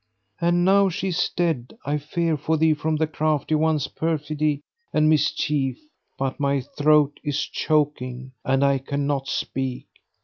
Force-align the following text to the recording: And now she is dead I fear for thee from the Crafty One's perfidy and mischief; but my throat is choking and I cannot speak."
And 0.39 0.65
now 0.65 0.89
she 0.89 1.09
is 1.09 1.29
dead 1.29 1.77
I 1.85 1.99
fear 1.99 2.35
for 2.35 2.57
thee 2.57 2.73
from 2.73 2.95
the 2.95 3.05
Crafty 3.05 3.53
One's 3.53 3.87
perfidy 3.87 4.61
and 4.91 5.07
mischief; 5.07 5.77
but 6.17 6.39
my 6.39 6.61
throat 6.61 7.19
is 7.23 7.41
choking 7.43 8.31
and 8.43 8.65
I 8.65 8.79
cannot 8.79 9.27
speak." 9.27 9.85